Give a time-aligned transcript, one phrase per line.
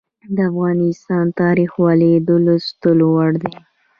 [0.35, 3.53] د افغانستان تاریخ ولې د لوستلو وړ دی؟